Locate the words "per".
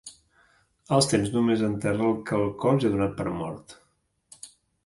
3.21-3.27